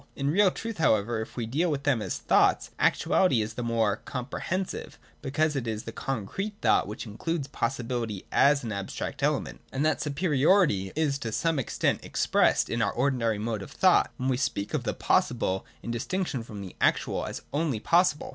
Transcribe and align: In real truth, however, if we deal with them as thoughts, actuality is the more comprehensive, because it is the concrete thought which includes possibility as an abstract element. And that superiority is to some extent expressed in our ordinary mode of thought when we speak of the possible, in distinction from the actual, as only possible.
In 0.15 0.31
real 0.31 0.49
truth, 0.49 0.79
however, 0.79 1.21
if 1.21 1.37
we 1.37 1.45
deal 1.45 1.69
with 1.69 1.83
them 1.83 2.01
as 2.01 2.17
thoughts, 2.17 2.71
actuality 2.79 3.39
is 3.43 3.53
the 3.53 3.61
more 3.61 3.97
comprehensive, 3.97 4.97
because 5.21 5.55
it 5.55 5.67
is 5.67 5.83
the 5.83 5.91
concrete 5.91 6.55
thought 6.59 6.87
which 6.87 7.05
includes 7.05 7.47
possibility 7.47 8.25
as 8.31 8.63
an 8.63 8.71
abstract 8.71 9.21
element. 9.21 9.61
And 9.71 9.85
that 9.85 10.01
superiority 10.01 10.91
is 10.95 11.19
to 11.19 11.31
some 11.31 11.59
extent 11.59 12.03
expressed 12.03 12.67
in 12.67 12.81
our 12.81 12.91
ordinary 12.91 13.37
mode 13.37 13.61
of 13.61 13.69
thought 13.69 14.09
when 14.17 14.27
we 14.29 14.37
speak 14.37 14.73
of 14.73 14.85
the 14.85 14.95
possible, 14.95 15.67
in 15.83 15.91
distinction 15.91 16.41
from 16.41 16.61
the 16.61 16.75
actual, 16.81 17.27
as 17.27 17.43
only 17.53 17.79
possible. 17.79 18.29